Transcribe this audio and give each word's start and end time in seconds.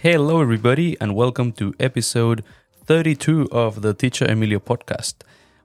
Hello, 0.00 0.40
everybody, 0.40 0.96
and 1.00 1.14
welcome 1.14 1.52
to 1.52 1.74
episode 1.80 2.44
32 2.84 3.48
of 3.50 3.82
the 3.82 3.92
Teacher 3.92 4.24
Emilio 4.24 4.58
podcast. 4.58 5.16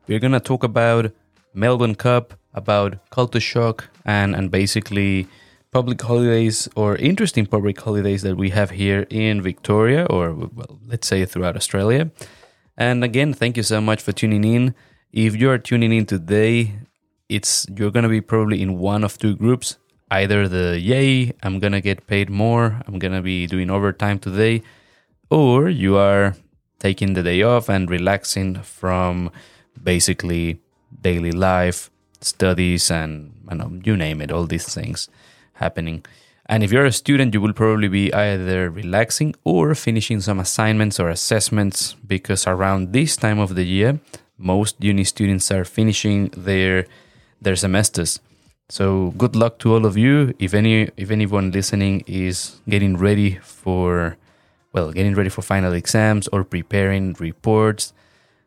We're 0.07 0.19
going 0.19 0.33
to 0.33 0.39
talk 0.39 0.63
about 0.63 1.11
Melbourne 1.53 1.95
Cup, 1.95 2.33
about 2.53 3.09
culture 3.09 3.39
shock, 3.39 3.89
and, 4.05 4.35
and 4.35 4.51
basically 4.51 5.27
public 5.71 6.01
holidays 6.01 6.67
or 6.75 6.95
interesting 6.97 7.45
public 7.45 7.79
holidays 7.79 8.21
that 8.23 8.35
we 8.35 8.49
have 8.49 8.71
here 8.71 9.05
in 9.09 9.41
Victoria, 9.41 10.05
or 10.09 10.33
well, 10.33 10.79
let's 10.87 11.07
say 11.07 11.25
throughout 11.25 11.55
Australia. 11.55 12.11
And 12.75 13.03
again, 13.03 13.33
thank 13.33 13.55
you 13.55 13.63
so 13.63 13.79
much 13.81 14.01
for 14.01 14.11
tuning 14.11 14.43
in. 14.43 14.75
If 15.11 15.35
you're 15.35 15.57
tuning 15.57 15.93
in 15.93 16.05
today, 16.05 16.73
it's 17.29 17.65
you're 17.75 17.91
gonna 17.91 18.09
be 18.09 18.21
probably 18.21 18.61
in 18.61 18.77
one 18.79 19.03
of 19.03 19.17
two 19.17 19.35
groups 19.35 19.77
either 20.11 20.47
the 20.47 20.79
yay, 20.79 21.33
I'm 21.41 21.59
gonna 21.59 21.81
get 21.81 22.05
paid 22.05 22.29
more, 22.29 22.81
I'm 22.87 22.99
gonna 22.99 23.21
be 23.21 23.47
doing 23.47 23.71
overtime 23.71 24.19
today, 24.19 24.61
or 25.29 25.69
you 25.69 25.97
are 25.97 26.35
taking 26.79 27.13
the 27.13 27.23
day 27.23 27.41
off 27.41 27.69
and 27.69 27.89
relaxing 27.89 28.55
from 28.61 29.31
basically 29.81 30.59
daily 31.01 31.31
life, 31.31 31.89
studies, 32.21 32.91
and 32.91 33.33
know, 33.55 33.79
you 33.83 33.97
name 33.97 34.21
it, 34.21 34.31
all 34.31 34.45
these 34.45 34.71
things 34.73 35.09
happening. 35.53 36.05
And 36.45 36.63
if 36.63 36.71
you're 36.71 36.85
a 36.85 36.91
student, 36.91 37.33
you 37.33 37.41
will 37.41 37.53
probably 37.53 37.87
be 37.87 38.13
either 38.13 38.69
relaxing 38.69 39.33
or 39.43 39.73
finishing 39.75 40.19
some 40.21 40.39
assignments 40.39 40.99
or 40.99 41.09
assessments 41.09 41.95
because 42.05 42.45
around 42.45 42.91
this 42.91 43.15
time 43.15 43.39
of 43.39 43.55
the 43.55 43.63
year, 43.63 43.99
most 44.37 44.75
uni 44.83 45.05
students 45.05 45.49
are 45.51 45.63
finishing 45.63 46.27
their 46.35 46.85
their 47.43 47.55
semesters. 47.55 48.19
So 48.69 49.13
good 49.17 49.35
luck 49.35 49.59
to 49.59 49.73
all 49.73 49.85
of 49.85 49.97
you. 49.97 50.33
If 50.39 50.53
any 50.53 50.89
if 50.97 51.11
anyone 51.11 51.51
listening 51.51 52.03
is 52.07 52.61
getting 52.67 52.97
ready 52.97 53.39
for 53.41 54.17
well, 54.73 54.91
getting 54.91 55.13
ready 55.13 55.29
for 55.29 55.41
final 55.41 55.73
exams 55.73 56.27
or 56.29 56.43
preparing 56.43 57.13
reports 57.19 57.93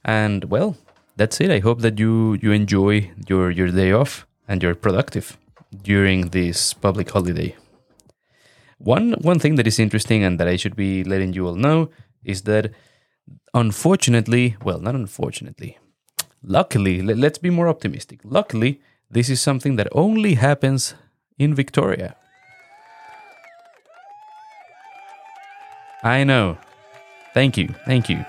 and 0.05 0.45
well, 0.45 0.77
that's 1.17 1.41
it. 1.41 1.51
I 1.51 1.61
hope 1.61 1.81
that 1.83 1.99
you 1.99 2.39
you 2.43 2.53
enjoy 2.53 3.11
your 3.29 3.51
your 3.51 3.69
day 3.69 3.93
off 3.93 4.27
and 4.49 4.63
you're 4.63 4.75
productive 4.75 5.37
during 5.83 6.29
this 6.31 6.73
public 6.73 7.11
holiday. 7.11 7.55
One 8.79 9.13
one 9.21 9.39
thing 9.39 9.57
that 9.57 9.67
is 9.67 9.79
interesting 9.79 10.25
and 10.25 10.41
that 10.41 10.49
I 10.49 10.57
should 10.57 10.77
be 10.77 11.05
letting 11.05 11.33
you 11.35 11.47
all 11.47 11.55
know 11.55 11.91
is 12.25 12.43
that 12.43 12.71
unfortunately, 13.55 14.57
well, 14.63 14.79
not 14.79 14.95
unfortunately, 14.95 15.79
luckily, 16.43 17.03
let, 17.03 17.17
let's 17.17 17.39
be 17.39 17.51
more 17.51 17.69
optimistic. 17.69 18.21
Luckily, 18.25 18.81
this 19.11 19.29
is 19.29 19.41
something 19.41 19.77
that 19.77 19.89
only 19.93 20.35
happens 20.35 20.95
in 21.39 21.55
Victoria. 21.55 22.17
I 26.03 26.25
know. 26.25 26.59
Thank 27.35 27.57
you. 27.57 27.75
Thank 27.85 28.09
you. 28.09 28.25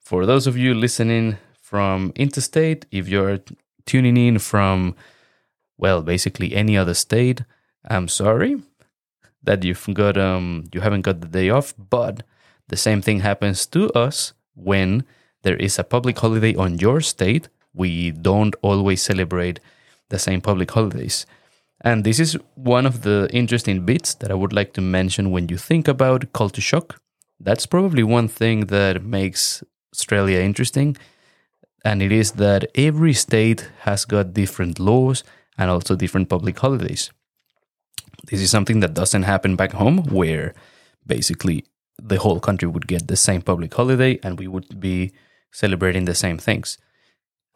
For 0.00 0.24
those 0.24 0.46
of 0.46 0.56
you 0.56 0.74
listening 0.74 1.36
from 1.60 2.12
interstate, 2.14 2.86
if 2.90 3.08
you're 3.08 3.40
tuning 3.86 4.16
in 4.16 4.38
from, 4.38 4.94
well, 5.76 6.02
basically 6.02 6.54
any 6.54 6.76
other 6.76 6.94
state, 6.94 7.42
I'm 7.88 8.08
sorry 8.08 8.62
that 9.42 9.64
you've 9.64 9.86
got 9.94 10.16
um 10.16 10.64
you 10.72 10.80
haven't 10.80 11.02
got 11.02 11.20
the 11.20 11.28
day 11.28 11.50
off, 11.50 11.74
but 11.76 12.22
the 12.68 12.76
same 12.76 13.00
thing 13.00 13.20
happens 13.20 13.66
to 13.66 13.90
us 13.92 14.32
when 14.54 15.04
there 15.42 15.56
is 15.56 15.78
a 15.78 15.84
public 15.84 16.18
holiday 16.18 16.54
on 16.56 16.78
your 16.78 17.00
state. 17.00 17.48
We 17.72 18.10
don't 18.10 18.54
always 18.62 19.02
celebrate 19.02 19.60
the 20.10 20.18
same 20.18 20.40
public 20.40 20.70
holidays. 20.70 21.26
And 21.82 22.04
this 22.04 22.18
is 22.18 22.36
one 22.54 22.86
of 22.86 23.02
the 23.02 23.28
interesting 23.32 23.84
bits 23.84 24.14
that 24.14 24.30
I 24.30 24.34
would 24.34 24.52
like 24.52 24.72
to 24.74 24.80
mention 24.80 25.30
when 25.30 25.48
you 25.48 25.58
think 25.58 25.88
about 25.88 26.32
culture 26.32 26.62
shock. 26.62 27.00
That's 27.38 27.66
probably 27.66 28.02
one 28.02 28.28
thing 28.28 28.66
that 28.66 29.02
makes 29.02 29.62
Australia 29.94 30.40
interesting. 30.40 30.96
And 31.84 32.02
it 32.02 32.12
is 32.12 32.32
that 32.32 32.64
every 32.74 33.12
state 33.12 33.70
has 33.80 34.04
got 34.04 34.32
different 34.32 34.80
laws 34.80 35.22
and 35.58 35.70
also 35.70 35.94
different 35.94 36.28
public 36.28 36.58
holidays. 36.58 37.10
This 38.24 38.40
is 38.40 38.50
something 38.50 38.80
that 38.80 38.94
doesn't 38.94 39.22
happen 39.22 39.54
back 39.54 39.72
home, 39.72 39.98
where 40.04 40.54
basically 41.06 41.64
the 42.02 42.18
whole 42.18 42.40
country 42.40 42.68
would 42.68 42.88
get 42.88 43.06
the 43.06 43.16
same 43.16 43.42
public 43.42 43.72
holiday 43.72 44.18
and 44.22 44.38
we 44.38 44.48
would 44.48 44.80
be 44.80 45.12
celebrating 45.52 46.06
the 46.06 46.14
same 46.14 46.38
things. 46.38 46.78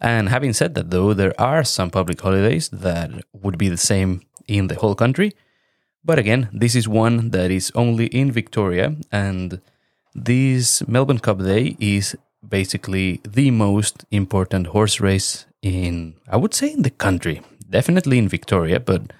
And 0.00 0.30
having 0.30 0.52
said 0.54 0.74
that, 0.74 0.90
though, 0.90 1.12
there 1.12 1.38
are 1.38 1.62
some 1.62 1.90
public 1.90 2.20
holidays 2.20 2.70
that 2.70 3.10
would 3.32 3.58
be 3.58 3.68
the 3.68 3.76
same 3.76 4.22
in 4.48 4.68
the 4.68 4.76
whole 4.76 4.94
country. 4.94 5.32
But 6.02 6.18
again, 6.18 6.48
this 6.52 6.74
is 6.74 6.88
one 6.88 7.30
that 7.30 7.50
is 7.50 7.70
only 7.74 8.06
in 8.06 8.32
Victoria, 8.32 8.96
and 9.12 9.60
this 10.14 10.86
Melbourne 10.88 11.18
Cup 11.18 11.38
Day 11.38 11.76
is 11.78 12.16
basically 12.46 13.20
the 13.28 13.50
most 13.50 14.06
important 14.10 14.68
horse 14.68 14.98
race 14.98 15.44
in, 15.60 16.14
I 16.28 16.38
would 16.38 16.54
say, 16.54 16.72
in 16.72 16.82
the 16.82 16.90
country. 16.90 17.42
Definitely 17.68 18.16
in 18.16 18.28
Victoria, 18.28 18.80
but 18.80 19.12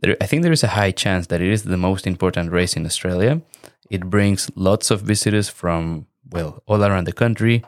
there, 0.00 0.16
I 0.20 0.26
think 0.26 0.42
there 0.42 0.52
is 0.52 0.62
a 0.62 0.68
high 0.68 0.92
chance 0.92 1.26
that 1.26 1.40
it 1.40 1.50
is 1.50 1.64
the 1.64 1.76
most 1.76 2.06
important 2.06 2.52
race 2.52 2.76
in 2.76 2.86
Australia. 2.86 3.42
It 3.90 4.08
brings 4.08 4.50
lots 4.54 4.90
of 4.92 5.02
visitors 5.02 5.48
from, 5.48 6.06
well, 6.30 6.62
all 6.66 6.82
around 6.84 7.04
the 7.04 7.12
country, 7.12 7.64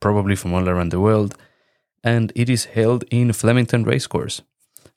probably 0.00 0.36
from 0.36 0.54
all 0.54 0.68
around 0.68 0.88
the 0.88 1.00
world 1.00 1.36
and 2.02 2.32
it 2.34 2.48
is 2.48 2.66
held 2.66 3.04
in 3.10 3.32
Flemington 3.32 3.84
Racecourse. 3.84 4.42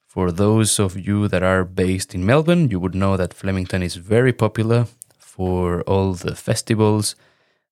For 0.06 0.32
those 0.32 0.80
of 0.80 0.98
you 0.98 1.28
that 1.28 1.44
are 1.44 1.66
based 1.66 2.14
in 2.14 2.26
Melbourne, 2.26 2.70
you 2.70 2.80
would 2.80 2.96
know 2.96 3.18
that 3.18 3.34
Flemington 3.34 3.82
is 3.82 3.96
very 3.96 4.32
popular 4.32 4.88
for 5.18 5.82
all 5.84 6.14
the 6.14 6.36
festivals 6.36 7.16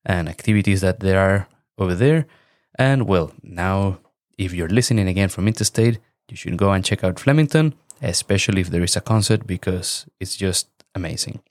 and 0.04 0.28
activities 0.28 0.82
that 0.82 1.00
there 1.02 1.20
are 1.20 1.48
over 1.78 1.94
there. 1.94 2.26
And 2.80 3.08
well, 3.08 3.32
now 3.44 4.00
if 4.38 4.54
you're 4.54 4.70
listening 4.70 5.08
again 5.08 5.30
from 5.30 5.48
interstate, 5.48 6.00
you 6.30 6.36
should 6.36 6.58
go 6.58 6.72
and 6.72 6.84
check 6.84 7.04
out 7.04 7.20
Flemington, 7.20 7.76
especially 8.02 8.62
if 8.62 8.70
there 8.70 8.84
is 8.84 8.96
a 8.96 9.02
concert 9.02 9.46
because 9.46 10.08
it's 10.20 10.36
just 10.36 10.68
amazing. 10.96 11.42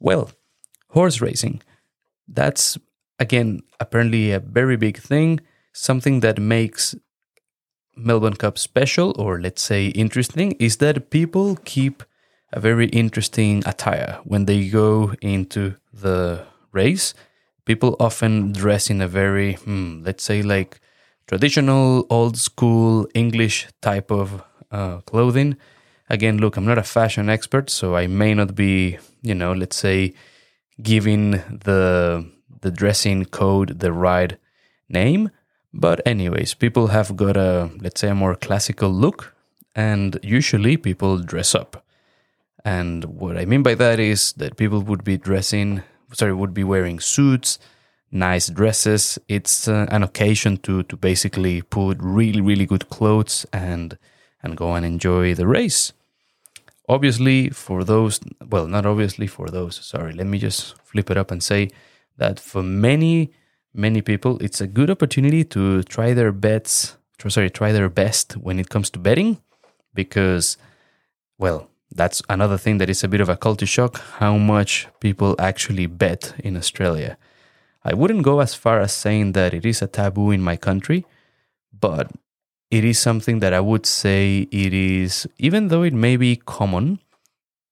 Well, 0.00 0.30
horse 0.90 1.20
racing. 1.20 1.62
That's 2.26 2.78
again 3.18 3.62
apparently 3.80 4.32
a 4.32 4.38
very 4.38 4.76
big 4.76 4.98
thing 4.98 5.40
something 5.80 6.20
that 6.20 6.38
makes 6.38 6.94
Melbourne 7.96 8.34
Cup 8.34 8.58
special, 8.58 9.14
or 9.18 9.40
let's 9.40 9.62
say 9.62 9.88
interesting, 9.88 10.52
is 10.52 10.76
that 10.78 11.10
people 11.10 11.56
keep 11.64 12.02
a 12.52 12.60
very 12.60 12.86
interesting 12.86 13.62
attire 13.66 14.18
when 14.24 14.46
they 14.46 14.68
go 14.68 15.14
into 15.20 15.74
the 15.92 16.46
race. 16.72 17.14
People 17.64 17.96
often 18.00 18.52
dress 18.52 18.88
in 18.90 19.00
a 19.00 19.08
very, 19.08 19.54
hmm, 19.54 20.02
let's 20.04 20.24
say, 20.24 20.42
like 20.42 20.80
traditional, 21.26 22.06
old 22.08 22.36
school 22.36 23.06
English 23.14 23.66
type 23.82 24.10
of 24.10 24.42
uh, 24.70 24.98
clothing. 25.00 25.56
Again, 26.08 26.38
look, 26.38 26.56
I'm 26.56 26.64
not 26.64 26.78
a 26.78 26.82
fashion 26.82 27.28
expert, 27.28 27.68
so 27.68 27.94
I 27.94 28.06
may 28.06 28.32
not 28.32 28.54
be, 28.54 28.98
you 29.22 29.34
know, 29.34 29.52
let's 29.52 29.76
say, 29.76 30.14
giving 30.82 31.32
the 31.32 32.30
the 32.60 32.70
dressing 32.70 33.24
code 33.26 33.80
the 33.80 33.92
right 33.92 34.36
name. 34.88 35.30
But, 35.72 36.00
anyways, 36.06 36.54
people 36.54 36.88
have 36.88 37.16
got 37.16 37.36
a, 37.36 37.70
let's 37.78 38.00
say, 38.00 38.08
a 38.08 38.14
more 38.14 38.34
classical 38.34 38.90
look, 38.90 39.34
and 39.74 40.18
usually 40.22 40.76
people 40.76 41.18
dress 41.18 41.54
up. 41.54 41.84
And 42.64 43.04
what 43.04 43.36
I 43.38 43.44
mean 43.44 43.62
by 43.62 43.74
that 43.74 44.00
is 44.00 44.32
that 44.34 44.56
people 44.56 44.80
would 44.82 45.04
be 45.04 45.16
dressing, 45.16 45.82
sorry, 46.12 46.32
would 46.32 46.52
be 46.52 46.64
wearing 46.64 47.00
suits, 47.00 47.58
nice 48.10 48.48
dresses. 48.48 49.18
It's 49.28 49.68
uh, 49.68 49.86
an 49.90 50.02
occasion 50.02 50.56
to 50.58 50.82
to 50.84 50.96
basically 50.96 51.62
put 51.62 51.98
really 52.00 52.40
really 52.40 52.66
good 52.66 52.88
clothes 52.88 53.46
and 53.52 53.96
and 54.42 54.56
go 54.56 54.74
and 54.74 54.84
enjoy 54.84 55.34
the 55.34 55.46
race. 55.46 55.92
Obviously, 56.88 57.50
for 57.50 57.84
those, 57.84 58.18
well, 58.48 58.66
not 58.66 58.86
obviously 58.86 59.26
for 59.26 59.48
those. 59.48 59.76
Sorry, 59.84 60.12
let 60.12 60.26
me 60.26 60.38
just 60.38 60.76
flip 60.82 61.10
it 61.10 61.18
up 61.18 61.30
and 61.30 61.42
say 61.42 61.70
that 62.16 62.40
for 62.40 62.62
many 62.62 63.30
many 63.74 64.02
people, 64.02 64.38
it's 64.40 64.60
a 64.60 64.66
good 64.66 64.90
opportunity 64.90 65.44
to 65.44 65.82
try 65.84 66.14
their 66.14 66.32
bets, 66.32 66.96
sorry, 67.28 67.50
try 67.50 67.72
their 67.72 67.88
best 67.88 68.32
when 68.34 68.58
it 68.58 68.68
comes 68.68 68.90
to 68.90 68.98
betting, 68.98 69.38
because, 69.94 70.56
well, 71.38 71.68
that's 71.90 72.22
another 72.28 72.58
thing 72.58 72.78
that 72.78 72.90
is 72.90 73.02
a 73.02 73.08
bit 73.08 73.20
of 73.20 73.28
a 73.28 73.36
culture 73.36 73.66
shock 73.66 74.00
how 74.18 74.36
much 74.36 74.88
people 75.00 75.34
actually 75.38 75.86
bet 75.86 76.34
in 76.44 76.56
Australia. 76.56 77.16
I 77.82 77.94
wouldn't 77.94 78.22
go 78.22 78.40
as 78.40 78.54
far 78.54 78.80
as 78.80 78.92
saying 78.92 79.32
that 79.32 79.54
it 79.54 79.64
is 79.64 79.80
a 79.80 79.86
taboo 79.86 80.30
in 80.30 80.42
my 80.42 80.56
country, 80.56 81.06
but 81.72 82.10
it 82.70 82.84
is 82.84 82.98
something 82.98 83.38
that 83.40 83.54
I 83.54 83.60
would 83.60 83.86
say 83.86 84.48
it 84.50 84.74
is, 84.74 85.26
even 85.38 85.68
though 85.68 85.82
it 85.82 85.94
may 85.94 86.16
be 86.16 86.36
common, 86.36 87.00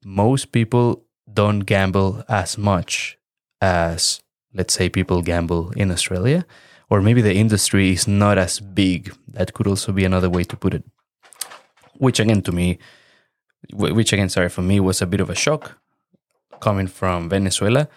most 0.05 0.53
people 0.53 1.05
don't 1.31 1.61
gamble 1.61 2.25
as 2.29 2.57
much 2.57 3.19
as 3.61 4.23
let's 4.57 4.75
say 4.75 4.89
people 4.89 5.23
gamble 5.23 5.71
in 5.77 5.91
Australia, 5.91 6.47
or 6.91 7.03
maybe 7.03 7.23
the 7.23 7.35
industry 7.35 7.93
is 7.93 8.09
not 8.09 8.39
as 8.39 8.61
big. 8.61 9.15
That 9.29 9.53
could 9.55 9.67
also 9.67 9.93
be 9.93 10.05
another 10.05 10.31
way 10.31 10.45
to 10.45 10.57
put 10.57 10.75
it. 10.75 10.85
which 11.99 12.21
again 12.21 12.43
to 12.43 12.53
me, 12.53 12.79
which 13.73 14.13
again, 14.13 14.29
sorry, 14.29 14.49
for 14.49 14.63
me 14.63 14.81
was 14.81 15.03
a 15.03 15.07
bit 15.07 15.21
of 15.21 15.31
a 15.31 15.35
shock 15.35 15.79
coming 16.61 16.87
from 16.87 17.29
Venezuela, 17.29 17.89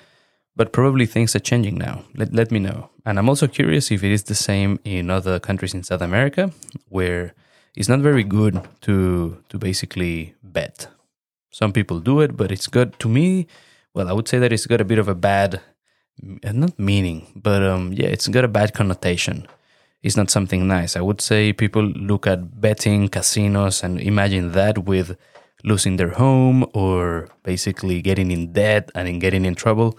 but 0.55 0.73
probably 0.73 1.05
things 1.05 1.35
are 1.35 1.39
changing 1.39 1.77
now. 1.77 2.03
Let, 2.15 2.33
let 2.33 2.51
me 2.51 2.59
know. 2.59 2.89
And 3.05 3.17
I'm 3.17 3.29
also 3.29 3.47
curious 3.47 3.91
if 3.91 4.03
it 4.03 4.11
is 4.11 4.23
the 4.23 4.35
same 4.35 4.79
in 4.83 5.09
other 5.09 5.39
countries 5.39 5.73
in 5.73 5.83
South 5.83 6.01
America 6.01 6.51
where 6.89 7.33
it's 7.75 7.89
not 7.89 7.99
very 7.99 8.23
good 8.23 8.67
to 8.81 9.37
to 9.49 9.57
basically 9.57 10.35
bet. 10.43 10.87
Some 11.51 11.71
people 11.71 11.99
do 11.99 12.19
it, 12.21 12.35
but 12.37 12.51
it's 12.51 12.67
good 12.67 12.99
to 12.99 13.09
me. 13.09 13.47
Well, 13.93 14.09
I 14.09 14.13
would 14.13 14.27
say 14.27 14.39
that 14.39 14.53
it's 14.53 14.67
got 14.67 14.81
a 14.81 14.85
bit 14.85 14.99
of 14.99 15.07
a 15.07 15.15
bad, 15.15 15.61
not 16.21 16.77
meaning, 16.79 17.27
but 17.35 17.63
um, 17.63 17.93
yeah, 17.93 18.07
it's 18.07 18.27
got 18.27 18.43
a 18.43 18.47
bad 18.49 18.73
connotation 18.73 19.47
It's 20.03 20.17
not 20.17 20.29
something 20.31 20.67
nice. 20.67 20.95
I 20.95 21.01
would 21.01 21.21
say 21.21 21.53
people 21.53 21.83
look 21.83 22.27
at 22.27 22.61
betting, 22.61 23.09
casinos, 23.09 23.83
and 23.83 23.99
imagine 23.99 24.53
that 24.53 24.85
with 24.85 25.17
losing 25.63 25.97
their 25.97 26.11
home 26.11 26.65
or 26.73 27.27
basically 27.43 28.01
getting 28.01 28.31
in 28.31 28.53
debt 28.53 28.91
and 28.95 29.07
in 29.07 29.19
getting 29.19 29.45
in 29.45 29.55
trouble. 29.55 29.97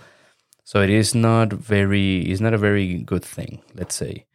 So 0.65 0.81
it 0.83 0.91
is 0.91 1.15
not 1.15 1.53
very 1.53 2.23
it's 2.31 2.41
not 2.41 2.55
a 2.55 2.59
very 2.59 2.99
good 3.05 3.25
thing, 3.25 3.63
let's 3.75 3.95
say. 3.95 4.27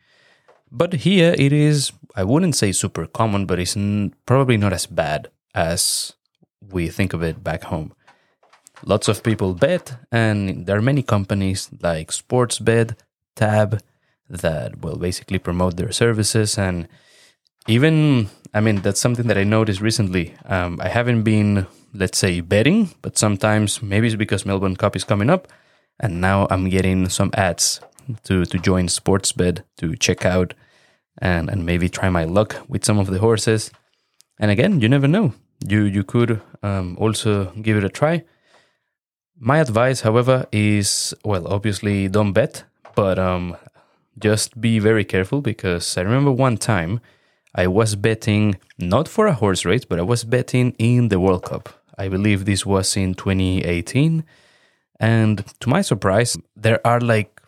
But 0.71 0.93
here 0.93 1.35
it 1.37 1.53
is 1.53 1.91
I 2.15 2.23
wouldn't 2.23 2.55
say 2.55 2.71
super 2.71 3.05
common, 3.07 3.45
but 3.45 3.59
it's 3.59 3.77
probably 4.25 4.57
not 4.57 4.73
as 4.73 4.85
bad 4.85 5.29
as 5.53 6.13
we 6.61 6.89
think 6.89 7.13
of 7.13 7.23
it 7.23 7.43
back 7.43 7.63
home. 7.65 7.93
Lots 8.83 9.07
of 9.07 9.23
people 9.23 9.53
bet, 9.53 9.97
and 10.11 10.65
there 10.65 10.77
are 10.77 10.81
many 10.81 11.01
companies 11.01 11.69
like 11.81 12.11
Sportsbet, 12.11 12.95
Tab, 13.35 13.81
that 14.29 14.81
will 14.81 14.97
basically 14.97 15.39
promote 15.39 15.77
their 15.77 15.91
services. 15.91 16.57
And 16.57 16.87
even 17.67 18.29
i 18.53 18.59
mean 18.59 18.81
that's 18.81 18.99
something 18.99 19.27
that 19.27 19.37
i 19.37 19.43
noticed 19.43 19.81
recently. 19.81 20.33
Um, 20.45 20.79
i 20.81 20.87
haven't 20.87 21.23
been 21.23 21.65
let's 21.93 22.17
say 22.17 22.41
betting 22.41 22.89
but 23.01 23.17
sometimes 23.17 23.81
maybe 23.81 24.07
it's 24.07 24.15
because 24.15 24.45
melbourne 24.45 24.75
cup 24.75 24.95
is 24.95 25.03
coming 25.03 25.29
up 25.29 25.47
and 25.99 26.21
now 26.21 26.47
i'm 26.51 26.69
getting 26.69 27.09
some 27.09 27.31
ads 27.33 27.79
to 28.23 28.45
to 28.45 28.59
join 28.59 28.87
sportsbet 28.87 29.63
to 29.77 29.95
check 29.95 30.25
out 30.25 30.53
and 31.19 31.49
and 31.49 31.65
maybe 31.65 31.89
try 31.89 32.09
my 32.09 32.23
luck 32.25 32.55
with 32.67 32.85
some 32.85 32.99
of 32.99 33.07
the 33.07 33.19
horses. 33.19 33.71
And 34.39 34.51
again 34.51 34.81
you 34.81 34.89
never 34.89 35.07
know. 35.07 35.33
You 35.65 35.83
you 35.83 36.03
could 36.03 36.41
um, 36.61 36.97
also 36.99 37.45
give 37.61 37.77
it 37.77 37.83
a 37.83 37.89
try 37.89 38.23
my 39.39 39.59
advice 39.59 40.01
however 40.01 40.45
is 40.51 41.13
well 41.23 41.47
obviously 41.47 42.07
don't 42.07 42.33
bet 42.33 42.63
but 42.95 43.19
um, 43.19 43.57
just 44.17 44.59
be 44.59 44.79
very 44.79 45.03
careful 45.03 45.41
because 45.41 45.97
I 45.97 46.01
remember 46.01 46.31
one 46.31 46.57
time 46.57 47.01
I 47.53 47.67
was 47.67 47.95
betting 47.95 48.55
not 48.77 49.07
for 49.07 49.27
a 49.27 49.33
horse 49.33 49.65
race, 49.65 49.85
but 49.85 49.99
I 49.99 50.03
was 50.03 50.23
betting 50.23 50.75
in 50.77 51.07
the 51.09 51.19
World 51.19 51.43
Cup. 51.43 51.69
I 51.97 52.09
believe 52.09 52.43
this 52.43 52.65
was 52.65 52.97
in 52.97 53.13
2018. 53.13 54.25
And 54.99 55.45
to 55.61 55.69
my 55.69 55.81
surprise, 55.81 56.37
there 56.55 56.85
are 56.85 56.99
like 56.99 57.41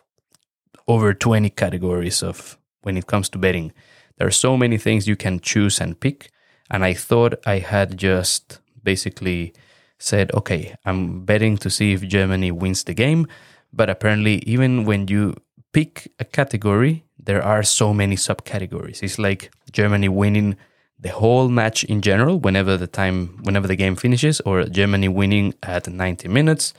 over 0.86 1.12
20 1.12 1.50
categories 1.50 2.22
of 2.22 2.58
when 2.82 2.96
it 2.96 3.06
comes 3.06 3.28
to 3.30 3.38
betting. 3.38 3.72
There 4.16 4.26
are 4.26 4.32
so 4.32 4.56
many 4.56 4.78
things 4.78 5.06
you 5.06 5.16
can 5.16 5.40
choose 5.40 5.80
and 5.80 5.98
pick. 5.98 6.30
And 6.70 6.84
I 6.84 6.94
thought 6.94 7.34
I 7.46 7.58
had 7.58 7.98
just 7.98 8.60
basically 8.82 9.52
said, 9.98 10.32
okay, 10.34 10.74
I'm 10.84 11.24
betting 11.24 11.56
to 11.58 11.70
see 11.70 11.92
if 11.92 12.02
Germany 12.02 12.50
wins 12.50 12.84
the 12.84 12.94
game. 12.94 13.26
But 13.72 13.90
apparently, 13.90 14.36
even 14.46 14.84
when 14.84 15.08
you 15.08 15.34
pick 15.72 16.10
a 16.18 16.24
category, 16.24 17.04
there 17.18 17.42
are 17.42 17.62
so 17.62 17.92
many 17.92 18.16
subcategories. 18.16 19.02
It's 19.02 19.18
like 19.18 19.50
Germany 19.72 20.08
winning 20.08 20.56
the 20.98 21.10
whole 21.10 21.48
match 21.48 21.84
in 21.84 22.00
general 22.00 22.40
whenever 22.40 22.76
the 22.76 22.86
time 22.86 23.38
whenever 23.42 23.68
the 23.68 23.76
game 23.76 23.94
finishes 23.94 24.40
or 24.40 24.64
Germany 24.64 25.08
winning 25.08 25.54
at 25.62 25.86
90 25.86 26.26
minutes 26.28 26.74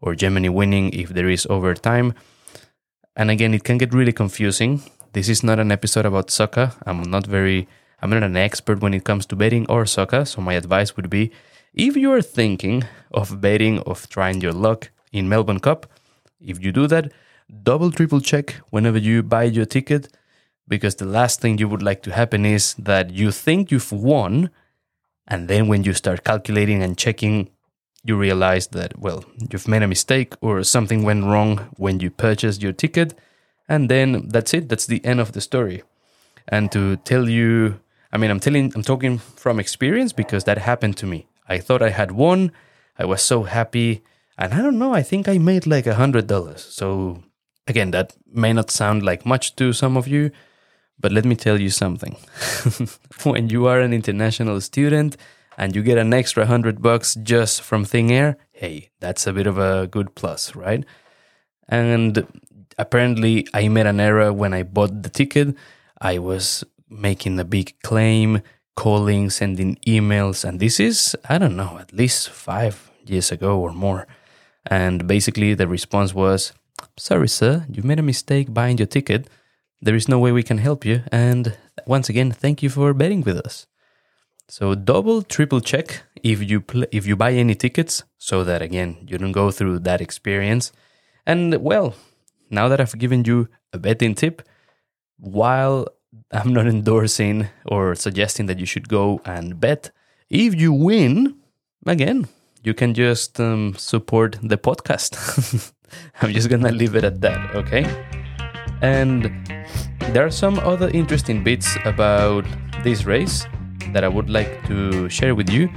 or 0.00 0.14
Germany 0.14 0.48
winning 0.48 0.92
if 0.92 1.08
there 1.08 1.28
is 1.28 1.46
overtime. 1.50 2.14
And 3.16 3.30
again, 3.30 3.54
it 3.54 3.64
can 3.64 3.78
get 3.78 3.94
really 3.94 4.12
confusing. 4.12 4.82
This 5.12 5.28
is 5.28 5.42
not 5.42 5.58
an 5.58 5.72
episode 5.72 6.06
about 6.06 6.30
soccer. 6.30 6.72
I'm 6.86 7.02
not 7.02 7.26
very 7.26 7.66
I'm 8.02 8.10
not 8.10 8.22
an 8.22 8.36
expert 8.36 8.80
when 8.80 8.94
it 8.94 9.04
comes 9.04 9.24
to 9.26 9.36
betting 9.36 9.66
or 9.68 9.86
soccer, 9.86 10.24
so 10.24 10.42
my 10.42 10.54
advice 10.54 10.96
would 10.96 11.08
be 11.08 11.32
if 11.74 11.96
you 11.96 12.12
are 12.12 12.22
thinking 12.22 12.84
of 13.12 13.40
betting 13.40 13.80
of 13.80 14.08
trying 14.08 14.40
your 14.40 14.52
luck 14.52 14.90
in 15.12 15.28
Melbourne 15.28 15.60
Cup, 15.60 15.86
if 16.40 16.62
you 16.62 16.72
do 16.72 16.86
that, 16.86 17.12
double 17.62 17.90
triple 17.90 18.20
check 18.20 18.54
whenever 18.70 18.98
you 18.98 19.22
buy 19.22 19.44
your 19.44 19.64
ticket 19.64 20.08
because 20.66 20.96
the 20.96 21.04
last 21.04 21.40
thing 21.40 21.58
you 21.58 21.68
would 21.68 21.82
like 21.82 22.02
to 22.02 22.12
happen 22.12 22.44
is 22.46 22.74
that 22.74 23.10
you 23.10 23.30
think 23.30 23.70
you've 23.70 23.92
won 23.92 24.50
and 25.26 25.48
then 25.48 25.68
when 25.68 25.84
you 25.84 25.92
start 25.92 26.24
calculating 26.24 26.82
and 26.82 26.96
checking 26.96 27.50
you 28.02 28.16
realize 28.16 28.68
that 28.68 28.98
well 28.98 29.24
you've 29.50 29.68
made 29.68 29.82
a 29.82 29.88
mistake 29.88 30.34
or 30.40 30.62
something 30.62 31.02
went 31.02 31.24
wrong 31.24 31.58
when 31.76 32.00
you 32.00 32.10
purchased 32.10 32.62
your 32.62 32.72
ticket 32.72 33.14
and 33.68 33.88
then 33.88 34.28
that's 34.28 34.52
it. 34.54 34.68
That's 34.68 34.86
the 34.86 35.04
end 35.04 35.20
of 35.20 35.32
the 35.32 35.40
story. 35.40 35.82
And 36.48 36.70
to 36.72 36.96
tell 36.96 37.28
you 37.28 37.80
i 38.12 38.16
mean 38.16 38.30
i'm 38.30 38.40
telling 38.40 38.72
i'm 38.74 38.82
talking 38.82 39.18
from 39.18 39.58
experience 39.58 40.12
because 40.12 40.44
that 40.44 40.58
happened 40.58 40.96
to 40.96 41.06
me 41.06 41.26
i 41.48 41.58
thought 41.58 41.82
i 41.82 41.90
had 41.90 42.12
won 42.12 42.50
i 42.98 43.04
was 43.04 43.22
so 43.22 43.42
happy 43.44 44.02
and 44.38 44.54
i 44.54 44.58
don't 44.58 44.78
know 44.78 44.94
i 44.94 45.02
think 45.02 45.28
i 45.28 45.38
made 45.38 45.66
like 45.66 45.86
a 45.86 45.94
hundred 45.94 46.26
dollars 46.26 46.62
so 46.62 47.22
Again, 47.66 47.92
that 47.92 48.14
may 48.30 48.52
not 48.52 48.70
sound 48.70 49.02
like 49.02 49.24
much 49.24 49.56
to 49.56 49.72
some 49.72 49.96
of 49.96 50.06
you, 50.06 50.30
but 51.00 51.12
let 51.12 51.24
me 51.24 51.34
tell 51.34 51.60
you 51.60 51.70
something. 51.70 52.16
when 53.24 53.48
you 53.48 53.66
are 53.66 53.80
an 53.80 53.92
international 53.92 54.60
student 54.60 55.16
and 55.56 55.74
you 55.74 55.82
get 55.82 55.96
an 55.96 56.12
extra 56.12 56.44
hundred 56.44 56.82
bucks 56.82 57.14
just 57.14 57.62
from 57.62 57.84
Thing 57.84 58.12
air, 58.12 58.36
hey, 58.52 58.90
that's 59.00 59.26
a 59.26 59.32
bit 59.32 59.46
of 59.46 59.58
a 59.58 59.86
good 59.86 60.14
plus, 60.14 60.54
right? 60.54 60.84
And 61.68 62.26
apparently, 62.76 63.46
I 63.54 63.68
made 63.68 63.86
an 63.86 64.00
error 64.00 64.30
when 64.30 64.52
I 64.52 64.62
bought 64.62 65.02
the 65.02 65.08
ticket. 65.08 65.56
I 66.02 66.18
was 66.18 66.64
making 66.90 67.40
a 67.40 67.44
big 67.44 67.80
claim, 67.82 68.42
calling, 68.76 69.30
sending 69.30 69.76
emails, 69.86 70.44
and 70.44 70.60
this 70.60 70.80
is, 70.80 71.16
I 71.28 71.38
don't 71.38 71.56
know, 71.56 71.78
at 71.78 71.92
least 71.92 72.30
five 72.30 72.90
years 73.04 73.30
ago 73.32 73.58
or 73.58 73.72
more. 73.72 74.06
And 74.66 75.06
basically, 75.06 75.54
the 75.54 75.68
response 75.68 76.14
was, 76.14 76.52
Sorry, 76.96 77.28
sir, 77.28 77.66
you've 77.70 77.84
made 77.84 77.98
a 77.98 78.02
mistake 78.02 78.52
buying 78.52 78.78
your 78.78 78.86
ticket. 78.86 79.28
There 79.80 79.94
is 79.94 80.08
no 80.08 80.18
way 80.18 80.32
we 80.32 80.42
can 80.42 80.58
help 80.58 80.84
you. 80.84 81.02
And 81.12 81.56
once 81.86 82.08
again, 82.08 82.32
thank 82.32 82.62
you 82.62 82.70
for 82.70 82.94
betting 82.94 83.22
with 83.22 83.38
us. 83.38 83.66
So 84.48 84.74
double, 84.74 85.22
triple 85.22 85.60
check 85.60 86.02
if 86.22 86.42
you 86.42 86.60
pl- 86.60 86.86
if 86.92 87.06
you 87.06 87.16
buy 87.16 87.32
any 87.32 87.54
tickets, 87.54 88.04
so 88.18 88.44
that 88.44 88.60
again 88.60 88.98
you 89.08 89.16
don't 89.18 89.32
go 89.32 89.50
through 89.50 89.80
that 89.80 90.00
experience. 90.00 90.70
And 91.26 91.56
well, 91.62 91.94
now 92.50 92.68
that 92.68 92.80
I've 92.80 92.98
given 92.98 93.24
you 93.24 93.48
a 93.72 93.78
betting 93.78 94.14
tip, 94.14 94.42
while 95.18 95.88
I'm 96.30 96.52
not 96.52 96.66
endorsing 96.66 97.48
or 97.66 97.94
suggesting 97.94 98.46
that 98.46 98.58
you 98.58 98.66
should 98.66 98.88
go 98.88 99.20
and 99.24 99.60
bet, 99.60 99.90
if 100.30 100.54
you 100.54 100.72
win, 100.72 101.36
again, 101.86 102.26
you 102.62 102.74
can 102.74 102.94
just 102.94 103.38
um, 103.40 103.74
support 103.76 104.38
the 104.42 104.56
podcast. 104.56 105.72
I'm 106.22 106.32
just 106.32 106.48
gonna 106.48 106.72
leave 106.72 106.96
it 106.96 107.04
at 107.04 107.20
that, 107.20 107.54
okay? 107.54 107.84
And 108.82 109.30
there 110.12 110.26
are 110.26 110.30
some 110.30 110.58
other 110.60 110.90
interesting 110.90 111.44
bits 111.44 111.76
about 111.84 112.44
this 112.82 113.04
race 113.04 113.46
that 113.92 114.02
I 114.02 114.08
would 114.08 114.28
like 114.28 114.66
to 114.66 115.08
share 115.08 115.34
with 115.34 115.50
you, 115.50 115.68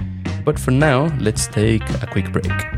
but 0.43 0.57
for 0.59 0.71
now, 0.71 1.15
let's 1.19 1.47
take 1.47 1.87
a 2.01 2.07
quick 2.07 2.31
break. 2.31 2.76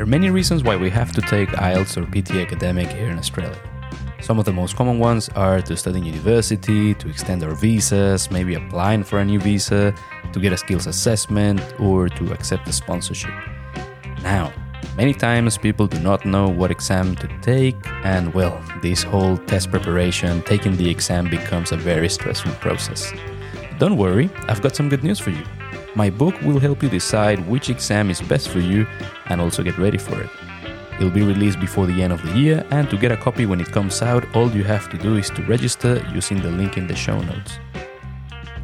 There 0.00 0.06
are 0.06 0.16
many 0.18 0.30
reasons 0.30 0.64
why 0.64 0.76
we 0.76 0.88
have 0.88 1.12
to 1.12 1.20
take 1.20 1.50
IELTS 1.50 1.98
or 1.98 2.06
PTE 2.06 2.40
academic 2.40 2.88
here 2.88 3.10
in 3.10 3.18
Australia. 3.18 3.60
Some 4.22 4.38
of 4.38 4.46
the 4.46 4.52
most 4.54 4.74
common 4.74 4.98
ones 4.98 5.28
are 5.36 5.60
to 5.60 5.76
study 5.76 5.98
in 5.98 6.06
university, 6.06 6.94
to 6.94 7.10
extend 7.10 7.44
our 7.44 7.54
visas, 7.54 8.30
maybe 8.30 8.54
applying 8.54 9.04
for 9.04 9.18
a 9.18 9.24
new 9.26 9.38
visa, 9.38 9.94
to 10.32 10.40
get 10.40 10.54
a 10.54 10.56
skills 10.56 10.86
assessment, 10.86 11.60
or 11.78 12.08
to 12.08 12.32
accept 12.32 12.66
a 12.66 12.72
sponsorship. 12.72 13.34
Now, 14.22 14.54
many 14.96 15.12
times 15.12 15.58
people 15.58 15.86
do 15.86 16.00
not 16.00 16.24
know 16.24 16.48
what 16.48 16.70
exam 16.70 17.14
to 17.16 17.28
take, 17.42 17.76
and 18.02 18.32
well, 18.32 18.58
this 18.80 19.02
whole 19.02 19.36
test 19.36 19.70
preparation, 19.70 20.40
taking 20.44 20.78
the 20.78 20.88
exam 20.88 21.28
becomes 21.28 21.72
a 21.72 21.76
very 21.76 22.08
stressful 22.08 22.52
process. 22.52 23.12
Don't 23.78 23.98
worry, 23.98 24.30
I've 24.48 24.62
got 24.62 24.74
some 24.74 24.88
good 24.88 25.04
news 25.04 25.18
for 25.18 25.28
you. 25.28 25.44
My 25.96 26.08
book 26.08 26.40
will 26.42 26.60
help 26.60 26.82
you 26.82 26.88
decide 26.88 27.46
which 27.48 27.68
exam 27.68 28.10
is 28.10 28.20
best 28.20 28.48
for 28.48 28.60
you 28.60 28.86
and 29.26 29.40
also 29.40 29.62
get 29.62 29.76
ready 29.76 29.98
for 29.98 30.20
it. 30.20 30.30
It'll 30.94 31.10
be 31.10 31.22
released 31.22 31.58
before 31.58 31.86
the 31.86 32.02
end 32.02 32.12
of 32.12 32.22
the 32.22 32.38
year, 32.38 32.64
and 32.70 32.88
to 32.90 32.96
get 32.98 33.10
a 33.10 33.16
copy 33.16 33.46
when 33.46 33.60
it 33.60 33.72
comes 33.72 34.02
out, 34.02 34.24
all 34.36 34.50
you 34.50 34.62
have 34.64 34.90
to 34.90 34.98
do 34.98 35.16
is 35.16 35.30
to 35.30 35.42
register 35.42 36.04
using 36.12 36.40
the 36.40 36.50
link 36.50 36.76
in 36.76 36.86
the 36.86 36.94
show 36.94 37.18
notes. 37.22 37.58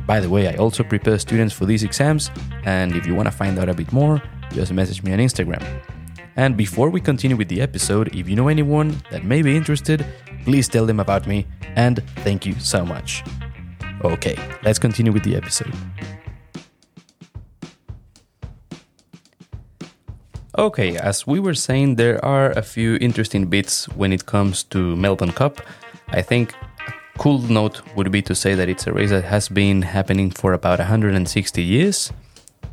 By 0.06 0.20
the 0.20 0.28
way, 0.28 0.46
I 0.46 0.56
also 0.56 0.84
prepare 0.84 1.18
students 1.18 1.54
for 1.54 1.64
these 1.64 1.82
exams, 1.82 2.30
and 2.64 2.94
if 2.94 3.06
you 3.06 3.14
want 3.14 3.26
to 3.26 3.32
find 3.32 3.58
out 3.58 3.70
a 3.70 3.74
bit 3.74 3.90
more, 3.90 4.22
just 4.52 4.72
message 4.72 5.02
me 5.02 5.14
on 5.14 5.18
Instagram. 5.18 5.64
And 6.36 6.56
before 6.56 6.90
we 6.90 7.00
continue 7.00 7.36
with 7.36 7.48
the 7.48 7.62
episode, 7.62 8.14
if 8.14 8.28
you 8.28 8.36
know 8.36 8.48
anyone 8.48 9.02
that 9.10 9.24
may 9.24 9.40
be 9.40 9.56
interested, 9.56 10.04
please 10.44 10.68
tell 10.68 10.84
them 10.84 11.00
about 11.00 11.26
me, 11.26 11.46
and 11.74 12.02
thank 12.16 12.44
you 12.44 12.54
so 12.60 12.84
much. 12.84 13.24
Okay, 14.04 14.36
let's 14.62 14.78
continue 14.78 15.10
with 15.10 15.24
the 15.24 15.34
episode. 15.34 15.72
Okay, 20.58 20.96
as 20.96 21.26
we 21.26 21.38
were 21.38 21.52
saying, 21.52 21.96
there 21.96 22.24
are 22.24 22.50
a 22.52 22.62
few 22.62 22.96
interesting 22.96 23.44
bits 23.44 23.90
when 23.90 24.10
it 24.10 24.24
comes 24.24 24.62
to 24.64 24.96
Melbourne 24.96 25.32
Cup. 25.32 25.60
I 26.08 26.22
think 26.22 26.54
a 26.88 27.18
cool 27.18 27.40
note 27.40 27.82
would 27.94 28.10
be 28.10 28.22
to 28.22 28.34
say 28.34 28.54
that 28.54 28.66
it's 28.66 28.86
a 28.86 28.92
race 28.94 29.10
that 29.10 29.24
has 29.24 29.50
been 29.50 29.82
happening 29.82 30.30
for 30.30 30.54
about 30.54 30.78
160 30.78 31.62
years. 31.62 32.10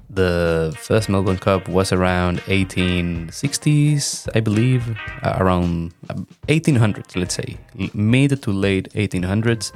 The 0.09 0.73
first 0.79 1.09
Melbourne 1.09 1.39
Cup 1.39 1.67
was 1.67 1.91
around 1.91 2.39
1860s, 2.43 4.29
I 4.33 4.39
believe, 4.39 4.97
uh, 5.21 5.35
around 5.39 5.93
1800s, 6.47 7.17
let's 7.17 7.35
say, 7.35 7.57
mid 7.93 8.41
to 8.43 8.51
late 8.53 8.93
1800s. 8.93 9.73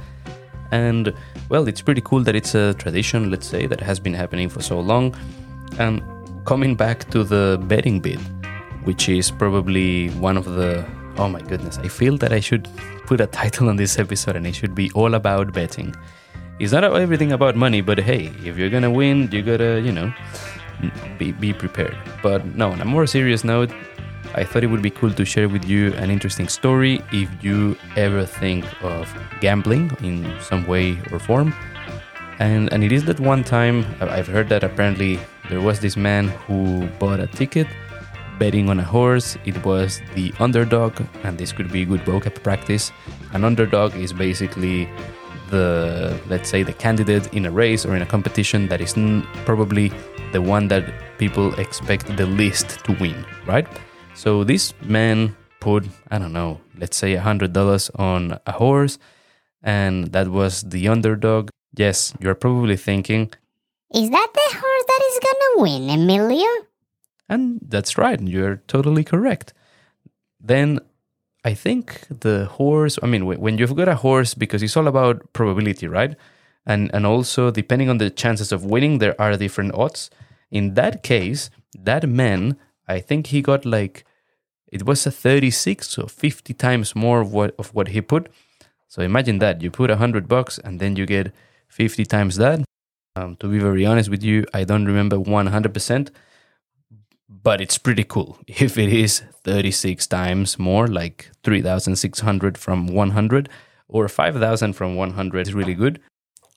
And 0.72 1.14
well, 1.50 1.68
it's 1.68 1.82
pretty 1.82 2.02
cool 2.02 2.24
that 2.24 2.38
it's 2.38 2.56
a 2.56 2.74
tradition, 2.76 3.30
let's 3.32 3.48
say, 3.48 3.68
that 3.68 3.82
has 3.82 4.00
been 4.00 4.14
happening 4.14 4.48
for 4.48 4.62
so 4.62 4.80
long. 4.80 5.14
And 5.78 6.02
coming 6.48 6.76
back 6.76 7.04
to 7.10 7.26
the 7.26 7.60
betting 7.64 8.00
bit, 8.00 8.20
which 8.86 9.10
is 9.10 9.30
probably 9.30 10.08
one 10.12 10.38
of 10.38 10.46
the 10.46 10.86
oh 11.18 11.28
my 11.28 11.42
goodness, 11.42 11.78
I 11.78 11.90
feel 11.90 12.16
that 12.20 12.32
I 12.32 12.40
should 12.40 12.70
put 13.06 13.20
a 13.20 13.28
title 13.28 13.68
on 13.70 13.76
this 13.76 14.00
episode 14.00 14.38
and 14.38 14.48
it 14.48 14.56
should 14.56 14.74
be 14.74 14.90
all 14.92 15.16
about 15.16 15.52
betting. 15.52 15.94
It's 16.60 16.72
not 16.72 16.86
everything 16.86 17.34
about 17.34 17.56
money, 17.56 17.82
but 17.82 18.00
hey, 18.00 18.32
if 18.46 18.58
you're 18.58 18.70
gonna 18.70 18.90
win, 18.90 19.30
you 19.32 19.42
gotta, 19.42 19.82
you 19.84 19.92
know, 19.92 20.14
be, 21.18 21.34
be 21.34 21.52
prepared. 21.52 21.98
But 22.24 22.46
no, 22.56 22.72
on 22.72 22.80
a 22.80 22.86
more 22.86 23.06
serious 23.08 23.44
note, 23.44 23.72
I 24.34 24.46
thought 24.46 24.64
it 24.64 24.68
would 24.68 24.82
be 24.82 24.90
cool 24.90 25.12
to 25.12 25.26
share 25.26 25.50
with 25.50 25.66
you 25.66 25.94
an 25.96 26.10
interesting 26.10 26.48
story 26.48 27.02
if 27.12 27.30
you 27.44 27.76
ever 27.98 28.26
think 28.26 28.66
of 28.82 29.14
gambling 29.42 29.92
in 30.02 30.34
some 30.40 30.66
way 30.66 30.98
or 31.12 31.20
form. 31.20 31.54
And, 32.40 32.72
and 32.72 32.84
it 32.84 32.92
is 32.94 33.04
that 33.06 33.20
one 33.20 33.44
time 33.44 33.86
I've 34.00 34.28
heard 34.28 34.48
that 34.50 34.64
apparently 34.64 35.20
there 35.50 35.62
was 35.62 35.80
this 35.80 35.96
man 35.96 36.28
who 36.28 36.88
bought 37.00 37.20
a 37.20 37.28
ticket 37.28 37.68
betting 38.40 38.70
on 38.70 38.80
a 38.80 38.84
horse. 38.84 39.38
It 39.46 39.64
was 39.66 40.02
the 40.16 40.34
underdog, 40.40 41.02
and 41.24 41.38
this 41.38 41.52
could 41.52 41.72
be 41.72 41.86
good 41.86 42.02
vocab 42.02 42.44
practice. 42.44 42.92
An 43.34 43.44
underdog 43.44 43.96
is 43.96 44.14
basically 44.14 44.90
the, 45.50 46.20
let's 46.28 46.50
say, 46.50 46.64
the 46.64 46.74
candidate 46.74 47.34
in 47.34 47.46
a 47.46 47.52
race 47.52 47.86
or 47.86 47.96
in 47.96 48.02
a 48.02 48.06
competition 48.06 48.68
that 48.68 48.82
is 48.82 48.94
probably 49.46 49.92
the 50.34 50.42
one 50.42 50.68
that 50.68 50.84
people 51.18 51.54
expect 51.60 52.16
the 52.18 52.26
least 52.26 52.84
to 52.86 52.94
win, 53.00 53.26
right? 53.46 53.68
So 54.14 54.44
this 54.44 54.74
man 54.82 55.36
put, 55.60 55.88
I 56.12 56.18
don't 56.18 56.34
know, 56.34 56.60
let's 56.78 56.98
say 56.98 57.14
a 57.14 57.22
$100 57.22 58.00
on 58.00 58.40
a 58.46 58.52
horse, 58.52 59.00
and 59.64 60.12
that 60.12 60.28
was 60.28 60.64
the 60.64 60.88
underdog. 60.88 61.50
Yes, 61.76 62.14
you're 62.20 62.36
probably 62.36 62.76
thinking, 62.76 63.32
is 63.94 64.10
that 64.10 64.28
the 64.34 64.58
horse 64.58 64.86
that 64.88 65.02
is 65.10 65.20
gonna 65.20 65.64
win, 65.64 65.90
Emilio? 65.90 66.48
And 67.30 67.60
that's 67.62 67.98
right, 67.98 68.20
and 68.20 68.30
you're 68.30 68.58
totally 68.68 69.04
correct. 69.04 69.54
Then 70.40 70.80
I 71.44 71.54
think 71.54 72.02
the 72.10 72.46
horse, 72.46 73.00
I 73.02 73.08
mean, 73.08 73.26
when 73.26 73.58
you've 73.58 73.76
got 73.76 73.88
a 73.88 73.96
horse, 73.96 74.34
because 74.34 74.62
it's 74.62 74.76
all 74.76 74.88
about 74.88 75.32
probability, 75.34 75.88
right? 75.88 76.16
And, 76.66 76.92
and 76.94 77.06
also, 77.06 77.52
depending 77.52 77.90
on 77.90 77.98
the 77.98 78.10
chances 78.10 78.52
of 78.52 78.66
winning, 78.66 79.00
there 79.00 79.20
are 79.20 79.38
different 79.38 79.74
odds. 79.74 80.10
In 80.52 80.74
that 80.74 81.04
case, 81.04 81.50
that 81.78 82.08
man, 82.08 82.58
I 82.88 83.00
think 83.00 83.28
he 83.28 83.42
got 83.42 83.66
like, 83.66 84.04
it 84.70 84.86
was 84.86 85.08
a 85.08 85.12
36 85.12 85.98
or 85.98 86.10
50 86.10 86.54
times 86.54 86.94
more 86.96 87.22
of 87.22 87.32
what, 87.32 87.56
of 87.58 87.74
what 87.74 87.90
he 87.90 88.02
put. 88.02 88.28
So 88.90 89.02
imagine 89.02 89.40
that 89.40 89.62
you 89.62 89.72
put 89.72 89.90
100 89.90 90.28
bucks 90.28 90.58
and 90.58 90.82
then 90.82 90.98
you 90.98 91.06
get 91.06 91.34
50 91.70 92.06
times 92.06 92.36
that. 92.36 92.60
Um, 93.18 93.36
to 93.38 93.48
be 93.48 93.58
very 93.58 93.84
honest 93.84 94.10
with 94.10 94.24
you, 94.24 94.46
I 94.54 94.64
don't 94.64 94.86
remember 94.86 95.18
100%, 95.18 96.10
but 97.28 97.62
it's 97.62 97.80
pretty 97.80 98.04
cool. 98.04 98.38
If 98.48 98.78
it 98.78 98.94
is 98.94 99.24
36 99.44 100.06
times 100.08 100.60
more, 100.60 100.88
like 100.88 101.32
3,600 101.44 102.58
from 102.58 102.86
100 102.88 103.50
or 103.88 104.08
5,000 104.08 104.74
from 104.74 104.96
100 104.96 105.48
is 105.48 105.54
really 105.54 105.74
good. 105.74 106.00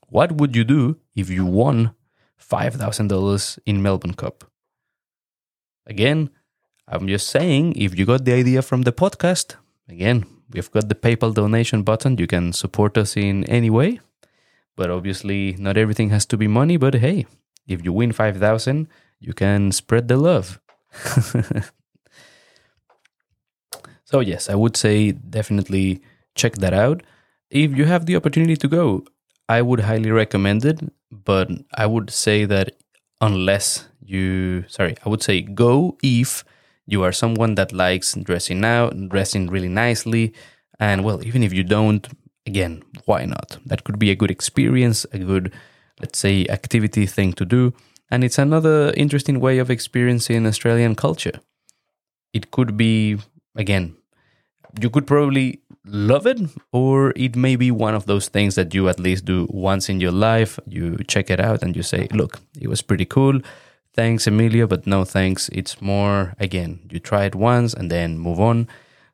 What 0.09 0.33
would 0.33 0.55
you 0.55 0.65
do 0.65 0.99
if 1.15 1.31
you 1.31 1.47
won 1.47 1.95
$5,000 2.39 3.59
in 3.65 3.83
Melbourne 3.83 4.15
Cup? 4.15 4.45
Again, 5.87 6.29
I'm 6.87 7.09
just 7.09 7.29
saying, 7.29 7.77
if 7.77 7.99
you 7.99 8.05
got 8.05 8.25
the 8.27 8.35
idea 8.35 8.61
from 8.61 8.83
the 8.83 8.93
podcast, 8.93 9.55
again, 9.89 10.27
we've 10.53 10.71
got 10.71 10.91
the 10.91 10.95
PayPal 10.95 11.33
donation 11.33 11.85
button. 11.85 12.19
You 12.19 12.27
can 12.27 12.53
support 12.53 12.99
us 12.99 13.17
in 13.17 13.45
any 13.45 13.71
way. 13.71 14.01
But 14.81 14.89
obviously, 14.89 15.57
not 15.59 15.77
everything 15.77 16.09
has 16.09 16.25
to 16.25 16.39
be 16.39 16.49
money. 16.49 16.79
But 16.79 16.95
hey, 16.95 17.27
if 17.69 17.85
you 17.85 17.93
win 17.93 18.13
5,000, 18.13 18.89
you 19.19 19.35
can 19.35 19.73
spread 19.73 20.09
the 20.09 20.17
love. 20.17 20.59
so, 24.05 24.21
yes, 24.21 24.49
I 24.49 24.55
would 24.55 24.79
say 24.79 25.13
definitely 25.13 26.01
check 26.35 26.55
that 26.65 26.73
out. 26.73 27.03
If 27.51 27.77
you 27.77 27.85
have 27.85 28.07
the 28.07 28.17
opportunity 28.17 28.57
to 28.57 28.69
go, 28.69 29.05
I 29.51 29.61
would 29.61 29.81
highly 29.81 30.13
recommend 30.13 30.65
it. 30.65 30.81
But 31.13 31.51
I 31.75 31.85
would 31.85 32.09
say 32.09 32.47
that 32.47 32.73
unless 33.21 33.87
you, 34.01 34.65
sorry, 34.67 34.97
I 35.05 35.11
would 35.11 35.23
say 35.23 35.43
go 35.43 35.99
if 36.03 36.43
you 36.87 37.03
are 37.03 37.13
someone 37.13 37.55
that 37.57 37.75
likes 37.75 38.15
dressing 38.15 38.65
out, 38.65 38.97
dressing 39.11 39.49
really 39.49 39.69
nicely. 39.69 40.33
And 40.79 41.05
well, 41.05 41.23
even 41.23 41.43
if 41.43 41.53
you 41.53 41.65
don't, 41.65 42.09
again, 42.47 42.83
why 43.05 43.25
not? 43.25 43.59
That 43.67 43.85
could 43.85 43.99
be 43.99 44.11
a 44.11 44.17
good 44.17 44.31
experience, 44.31 45.07
a 45.13 45.19
good, 45.19 45.53
let's 46.01 46.19
say, 46.19 46.47
activity 46.49 47.07
thing 47.07 47.33
to 47.35 47.45
do. 47.45 47.73
And 48.11 48.25
it's 48.25 48.39
another 48.39 48.93
interesting 48.97 49.41
way 49.41 49.59
of 49.59 49.71
experiencing 49.71 50.47
Australian 50.47 50.95
culture. 50.95 51.41
It 52.33 52.51
could 52.51 52.77
be, 52.77 53.19
again, 53.55 53.97
you 54.81 54.91
could 54.91 55.07
probably 55.07 55.61
love 55.85 56.27
it, 56.27 56.41
or 56.73 57.13
it 57.17 57.37
may 57.37 57.57
be 57.57 57.71
one 57.71 57.95
of 57.95 58.07
those 58.07 58.29
things 58.29 58.55
that 58.55 58.75
you 58.75 58.89
at 58.89 59.01
least 59.01 59.25
do 59.25 59.47
once 59.51 59.89
in 59.89 60.01
your 60.01 60.13
life. 60.13 60.59
You 60.67 60.99
check 61.09 61.31
it 61.31 61.41
out 61.41 61.63
and 61.63 61.75
you 61.75 61.83
say, 61.83 62.09
look, 62.13 62.41
it 62.61 62.69
was 62.69 62.83
pretty 62.83 63.05
cool. 63.05 63.41
Thanks, 63.95 64.27
Emilio, 64.27 64.67
but 64.67 64.87
no 64.87 65.05
thanks. 65.05 65.49
It's 65.53 65.81
more, 65.83 66.35
again, 66.39 66.81
you 66.91 67.01
try 67.01 67.25
it 67.25 67.35
once 67.35 67.75
and 67.75 67.91
then 67.91 68.19
move 68.19 68.39
on. 68.39 68.69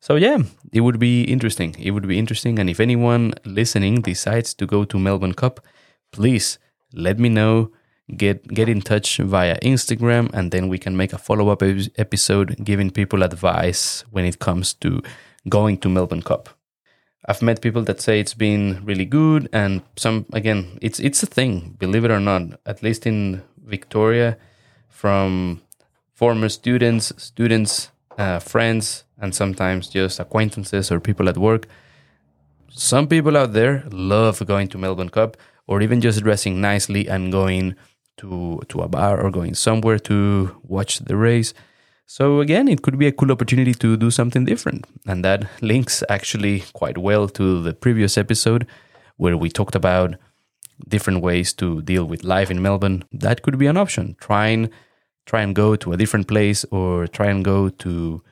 So 0.06 0.14
yeah, 0.14 0.38
it 0.72 0.82
would 0.82 1.00
be 1.00 1.24
interesting. 1.24 1.74
It 1.80 1.90
would 1.90 2.06
be 2.06 2.16
interesting. 2.16 2.60
And 2.60 2.70
if 2.70 2.78
anyone 2.78 3.34
listening 3.44 4.02
decides 4.02 4.54
to 4.54 4.64
go 4.64 4.84
to 4.84 5.00
Melbourne 5.00 5.34
Cup, 5.34 5.58
please 6.12 6.60
let 6.92 7.18
me 7.18 7.28
know. 7.28 7.72
Get 8.16 8.46
get 8.46 8.68
in 8.68 8.82
touch 8.82 9.16
via 9.16 9.58
Instagram, 9.62 10.30
and 10.32 10.52
then 10.52 10.68
we 10.68 10.78
can 10.78 10.96
make 10.96 11.12
a 11.12 11.18
follow 11.18 11.48
up 11.48 11.60
episode 11.96 12.54
giving 12.62 12.92
people 12.92 13.24
advice 13.24 14.04
when 14.12 14.24
it 14.24 14.38
comes 14.38 14.74
to 14.74 15.02
going 15.48 15.78
to 15.78 15.88
Melbourne 15.88 16.22
Cup. 16.22 16.50
I've 17.28 17.42
met 17.42 17.60
people 17.60 17.82
that 17.82 18.00
say 18.00 18.20
it's 18.20 18.38
been 18.38 18.84
really 18.84 19.06
good, 19.06 19.48
and 19.52 19.82
some 19.96 20.24
again, 20.32 20.78
it's 20.80 21.00
it's 21.00 21.24
a 21.24 21.26
thing. 21.26 21.74
Believe 21.80 22.04
it 22.04 22.12
or 22.12 22.20
not, 22.20 22.60
at 22.64 22.80
least 22.80 23.06
in 23.06 23.42
Victoria, 23.58 24.38
from 24.88 25.62
former 26.14 26.48
students, 26.48 27.12
students, 27.16 27.90
uh, 28.16 28.38
friends, 28.38 29.02
and 29.20 29.34
sometimes 29.34 29.88
just 29.88 30.20
acquaintances 30.20 30.90
or 30.90 31.00
people 31.00 31.28
at 31.28 31.38
work. 31.38 31.66
Some 32.70 33.08
people 33.08 33.36
out 33.36 33.52
there 33.52 33.84
love 33.90 34.44
going 34.46 34.68
to 34.68 34.78
Melbourne 34.78 35.08
Cup 35.08 35.36
or 35.66 35.80
even 35.80 36.00
just 36.00 36.22
dressing 36.22 36.60
nicely 36.60 37.08
and 37.08 37.32
going 37.32 37.74
to 38.18 38.60
to 38.68 38.80
a 38.80 38.88
bar 38.88 39.20
or 39.20 39.30
going 39.30 39.54
somewhere 39.54 39.98
to 40.00 40.56
watch 40.62 40.98
the 41.00 41.16
race. 41.16 41.54
So 42.06 42.40
again, 42.40 42.68
it 42.68 42.82
could 42.82 42.98
be 42.98 43.08
a 43.08 43.12
cool 43.12 43.32
opportunity 43.32 43.74
to 43.74 43.96
do 43.96 44.10
something 44.10 44.44
different. 44.44 44.86
And 45.06 45.24
that 45.24 45.46
links 45.60 46.04
actually 46.08 46.64
quite 46.72 46.98
well 46.98 47.28
to 47.30 47.62
the 47.62 47.74
previous 47.74 48.16
episode 48.16 48.66
where 49.16 49.36
we 49.36 49.50
talked 49.50 49.74
about 49.74 50.14
different 50.88 51.22
ways 51.22 51.52
to 51.54 51.82
deal 51.82 52.04
with 52.04 52.22
life 52.22 52.50
in 52.50 52.62
Melbourne. 52.62 53.04
That 53.12 53.42
could 53.42 53.58
be 53.58 53.66
an 53.66 53.76
option. 53.76 54.16
Try 54.20 54.48
and 54.48 54.70
try 55.24 55.42
and 55.42 55.54
go 55.54 55.74
to 55.74 55.92
a 55.92 55.96
different 55.96 56.28
place 56.28 56.64
or 56.70 57.08
try 57.08 57.26
and 57.26 57.44
go 57.44 57.68
to 57.68 58.22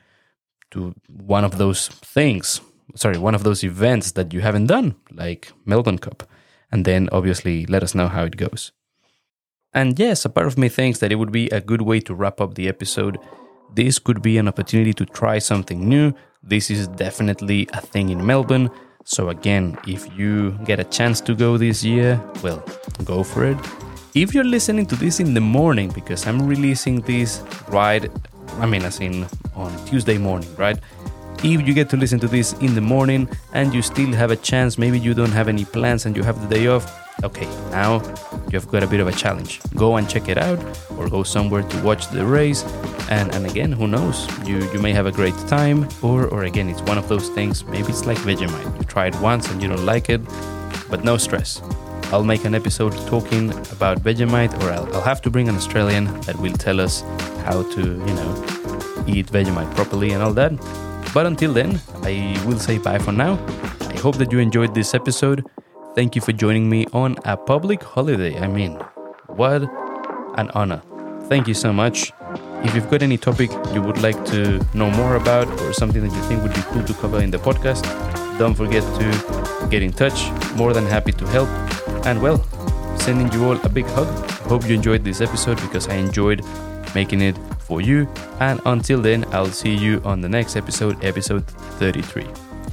to 0.71 0.93
one 1.07 1.43
of 1.43 1.57
those 1.57 1.87
things, 1.87 2.61
sorry, 2.95 3.17
one 3.17 3.35
of 3.35 3.43
those 3.43 3.63
events 3.63 4.11
that 4.13 4.33
you 4.33 4.41
haven't 4.41 4.67
done, 4.67 4.95
like 5.11 5.51
Melbourne 5.65 5.99
Cup. 5.99 6.23
And 6.71 6.85
then 6.85 7.09
obviously 7.11 7.65
let 7.67 7.83
us 7.83 7.95
know 7.95 8.07
how 8.07 8.23
it 8.23 8.37
goes. 8.37 8.71
And 9.73 9.99
yes, 9.99 10.25
a 10.25 10.29
part 10.29 10.47
of 10.47 10.57
me 10.57 10.69
thinks 10.69 10.99
that 10.99 11.11
it 11.11 11.15
would 11.15 11.31
be 11.31 11.49
a 11.49 11.61
good 11.61 11.81
way 11.81 11.99
to 12.01 12.15
wrap 12.15 12.39
up 12.39 12.55
the 12.55 12.67
episode. 12.67 13.19
This 13.73 13.99
could 13.99 14.21
be 14.21 14.37
an 14.37 14.47
opportunity 14.47 14.93
to 14.93 15.05
try 15.05 15.39
something 15.39 15.87
new. 15.87 16.13
This 16.41 16.69
is 16.69 16.87
definitely 16.87 17.67
a 17.73 17.81
thing 17.81 18.09
in 18.09 18.25
Melbourne. 18.25 18.69
So, 19.03 19.29
again, 19.29 19.77
if 19.85 20.17
you 20.17 20.51
get 20.63 20.79
a 20.79 20.83
chance 20.85 21.21
to 21.21 21.35
go 21.35 21.57
this 21.57 21.83
year, 21.83 22.21
well, 22.41 22.63
go 23.03 23.21
for 23.21 23.45
it. 23.45 23.57
If 24.15 24.33
you're 24.33 24.45
listening 24.45 24.85
to 24.87 24.95
this 24.95 25.19
in 25.19 25.33
the 25.33 25.41
morning, 25.41 25.89
because 25.89 26.25
I'm 26.25 26.47
releasing 26.47 27.01
this 27.01 27.43
right 27.67 28.09
I 28.59 28.65
mean, 28.65 28.83
as 28.83 28.99
in 28.99 29.27
on 29.55 29.85
Tuesday 29.85 30.17
morning, 30.17 30.53
right? 30.55 30.79
if 31.43 31.67
you 31.67 31.73
get 31.73 31.89
to 31.89 31.97
listen 31.97 32.19
to 32.19 32.27
this 32.27 32.53
in 32.53 32.75
the 32.75 32.81
morning 32.81 33.29
and 33.53 33.73
you 33.73 33.81
still 33.81 34.11
have 34.13 34.31
a 34.31 34.35
chance, 34.35 34.77
maybe 34.77 34.99
you 34.99 35.13
don't 35.13 35.31
have 35.31 35.47
any 35.47 35.65
plans 35.65 36.05
and 36.05 36.15
you 36.15 36.23
have 36.23 36.41
the 36.41 36.55
day 36.55 36.67
off, 36.67 36.85
okay, 37.23 37.45
now 37.71 38.01
you've 38.51 38.67
got 38.69 38.83
a 38.83 38.87
bit 38.87 38.99
of 38.99 39.07
a 39.07 39.11
challenge. 39.11 39.61
Go 39.75 39.97
and 39.97 40.09
check 40.09 40.27
it 40.27 40.37
out 40.37 40.59
or 40.97 41.09
go 41.09 41.23
somewhere 41.23 41.61
to 41.61 41.83
watch 41.83 42.07
the 42.09 42.25
race. 42.25 42.63
And, 43.09 43.33
and 43.35 43.45
again, 43.45 43.71
who 43.71 43.87
knows? 43.87 44.27
You, 44.47 44.57
you 44.71 44.79
may 44.79 44.93
have 44.93 45.05
a 45.05 45.11
great 45.11 45.37
time, 45.47 45.87
or, 46.01 46.27
or 46.27 46.45
again, 46.45 46.69
it's 46.69 46.81
one 46.81 46.97
of 46.97 47.07
those 47.07 47.29
things. 47.29 47.63
Maybe 47.65 47.89
it's 47.89 48.05
like 48.05 48.17
Vegemite. 48.19 48.77
You 48.79 48.83
try 48.85 49.07
it 49.07 49.15
once 49.21 49.49
and 49.49 49.61
you 49.61 49.67
don't 49.67 49.85
like 49.85 50.09
it, 50.09 50.21
but 50.89 51.03
no 51.03 51.17
stress. 51.17 51.61
I'll 52.11 52.23
make 52.23 52.45
an 52.45 52.55
episode 52.55 52.93
talking 53.07 53.51
about 53.71 53.99
Vegemite, 53.99 54.53
or 54.63 54.71
I'll, 54.71 54.95
I'll 54.95 55.01
have 55.01 55.21
to 55.23 55.29
bring 55.29 55.49
an 55.49 55.55
Australian 55.55 56.05
that 56.21 56.37
will 56.39 56.53
tell 56.53 56.79
us 56.79 57.01
how 57.45 57.63
to, 57.63 57.81
you 57.81 58.13
know, 58.19 59.05
eat 59.07 59.27
Vegemite 59.27 59.73
properly 59.75 60.11
and 60.11 60.21
all 60.21 60.33
that. 60.33 60.51
But 61.13 61.25
until 61.25 61.53
then, 61.53 61.81
I 62.03 62.41
will 62.45 62.59
say 62.59 62.77
bye 62.77 62.99
for 62.99 63.11
now. 63.11 63.33
I 63.81 63.97
hope 63.97 64.17
that 64.17 64.31
you 64.31 64.39
enjoyed 64.39 64.73
this 64.73 64.93
episode. 64.93 65.43
Thank 65.95 66.15
you 66.15 66.21
for 66.21 66.31
joining 66.31 66.69
me 66.69 66.85
on 66.93 67.17
a 67.25 67.37
public 67.37 67.81
holiday. 67.81 68.39
I 68.39 68.47
mean, 68.47 68.73
what 69.27 69.63
an 70.37 70.49
honor. 70.53 70.81
Thank 71.29 71.47
you 71.47 71.53
so 71.53 71.73
much. 71.73 72.11
If 72.63 72.75
you've 72.75 72.89
got 72.89 73.01
any 73.01 73.17
topic 73.17 73.51
you 73.73 73.81
would 73.81 74.01
like 74.01 74.25
to 74.25 74.59
know 74.73 74.89
more 74.91 75.15
about 75.15 75.47
or 75.61 75.73
something 75.73 76.01
that 76.01 76.13
you 76.15 76.21
think 76.23 76.43
would 76.43 76.53
be 76.53 76.61
cool 76.63 76.83
to 76.83 76.93
cover 76.95 77.21
in 77.21 77.31
the 77.31 77.37
podcast, 77.37 77.83
don't 78.37 78.55
forget 78.55 78.83
to 78.99 79.67
get 79.69 79.81
in 79.81 79.91
touch. 79.91 80.29
More 80.55 80.73
than 80.73 80.85
happy 80.85 81.11
to 81.13 81.27
help. 81.27 81.64
And 82.05 82.21
well, 82.21 82.43
sending 82.99 83.31
you 83.33 83.45
all 83.45 83.57
a 83.65 83.69
big 83.69 83.85
hug. 83.87 84.07
Hope 84.47 84.67
you 84.67 84.75
enjoyed 84.75 85.03
this 85.03 85.21
episode 85.21 85.59
because 85.61 85.87
I 85.87 85.95
enjoyed 85.95 86.43
making 86.93 87.21
it 87.21 87.37
for 87.59 87.81
you. 87.81 88.07
And 88.39 88.61
until 88.65 89.01
then, 89.01 89.25
I'll 89.33 89.47
see 89.47 89.75
you 89.75 90.01
on 90.05 90.21
the 90.21 90.29
next 90.29 90.55
episode, 90.55 91.03
episode 91.03 91.45
33. 91.79 92.25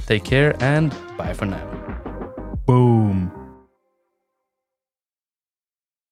Take 0.05 0.23
care 0.23 0.55
and 0.63 0.95
bye 1.17 1.33
for 1.33 1.45
now. 1.45 1.65
Boom. 2.65 3.42